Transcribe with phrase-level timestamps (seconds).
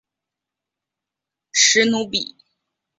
[1.53, 2.35] 史努比。